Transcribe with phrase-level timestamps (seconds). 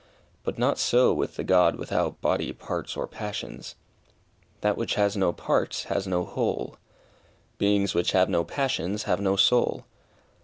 [0.43, 3.75] But not so with the God without "body, parts, or passions."
[4.61, 6.77] That which has no parts, has no whole.
[7.59, 9.85] Beings which have no passions, have no soul.